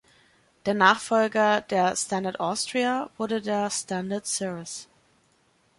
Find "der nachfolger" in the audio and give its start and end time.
0.65-1.61